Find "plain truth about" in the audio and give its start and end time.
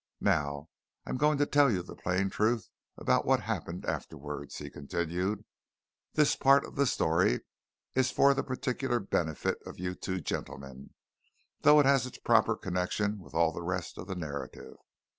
1.95-3.23